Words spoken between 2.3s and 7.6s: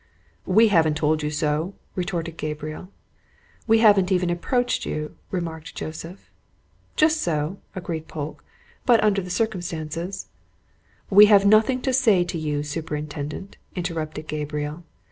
Gabriel. "We haven't even approached you," remarked Joseph. "Just so!"